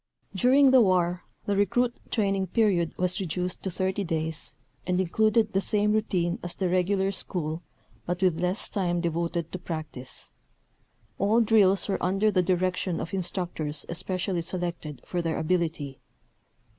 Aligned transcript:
During 0.33 0.71
the 0.71 0.81
war 0.81 1.25
the 1.45 1.55
recruit 1.55 1.93
training 2.09 2.47
period 2.47 2.95
was 2.97 3.19
reduced 3.19 3.61
to 3.61 3.69
30 3.69 4.03
days 4.05 4.55
and 4.87 4.99
included 4.99 5.53
the 5.53 5.61
same 5.61 5.93
routine 5.93 6.39
as 6.41 6.55
the 6.55 6.69
regular 6.69 7.11
school 7.11 7.61
but 8.07 8.19
with 8.23 8.41
less 8.41 8.67
time 8.67 8.99
devoted 8.99 9.51
to 9.51 9.59
practice. 9.59 10.33
All 11.19 11.39
drills 11.39 11.87
were 11.87 12.01
under 12.01 12.31
the 12.31 12.41
direction 12.41 12.99
of 12.99 13.13
instructors 13.13 13.85
especially 13.89 14.41
selected 14.41 15.03
for 15.05 15.21
their 15.21 15.37
ability. 15.37 15.99